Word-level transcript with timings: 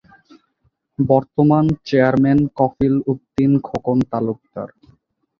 বর্তমান 0.99 1.65
চেয়ারম্যান-কফিল 1.87 2.95
উদ্দিন 3.11 3.51
খোকন 3.67 3.97
তালুকদার। 4.11 4.69